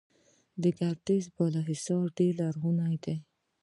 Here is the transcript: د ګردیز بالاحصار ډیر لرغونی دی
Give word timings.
د 0.61 0.63
ګردیز 0.77 1.25
بالاحصار 1.35 2.05
ډیر 2.17 2.33
لرغونی 2.39 2.95
دی 3.03 3.15